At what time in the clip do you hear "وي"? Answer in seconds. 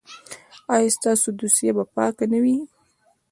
2.43-2.57